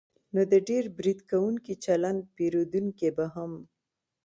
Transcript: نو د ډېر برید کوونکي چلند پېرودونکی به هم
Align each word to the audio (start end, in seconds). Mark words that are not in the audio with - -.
نو 0.33 0.41
د 0.51 0.53
ډېر 0.69 0.83
برید 0.97 1.19
کوونکي 1.31 1.73
چلند 1.85 2.21
پېرودونکی 2.35 3.09
به 3.17 3.25
هم 3.35 3.51